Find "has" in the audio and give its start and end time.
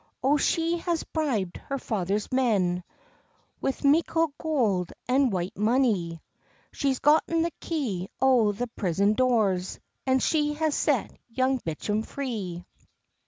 0.79-1.03, 10.55-10.73